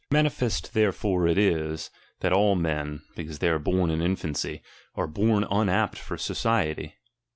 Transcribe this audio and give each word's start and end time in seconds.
Manifest 0.09 0.73
therefore 0.73 1.27
it 1.27 1.37
is, 1.37 1.91
that 2.21 2.33
all 2.33 2.55
men, 2.55 3.03
because 3.15 3.37
they 3.37 3.49
are 3.49 3.59
born 3.59 3.91
in 3.91 4.01
infancy, 4.01 4.63
are 4.95 5.05
born 5.05 5.43
unapt 5.51 5.95
for 5.99 6.17
society. 6.17 6.95